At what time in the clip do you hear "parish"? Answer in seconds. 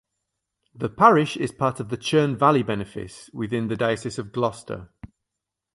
0.89-1.37